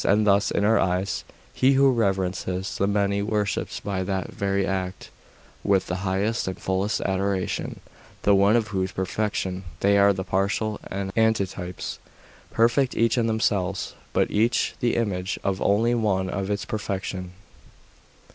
[0.03, 1.23] And thus, in our eyes,
[1.53, 5.11] he who reverences the many, worships by that very act,
[5.63, 7.81] with the highest and fullest adoration,
[8.23, 11.99] the one of whose perfection they are the partial antitypes;
[12.49, 17.31] perfect each in themselves, but each the image of only one of its perfections.